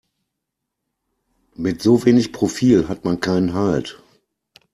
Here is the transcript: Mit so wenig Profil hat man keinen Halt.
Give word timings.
Mit 1.53 1.83
so 1.83 2.05
wenig 2.05 2.33
Profil 2.33 2.87
hat 2.87 3.05
man 3.05 3.19
keinen 3.19 3.53
Halt. 3.53 4.01